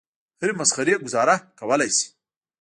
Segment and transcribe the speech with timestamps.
[0.39, 2.07] هرې مسخرې ګوزاره کولای شي.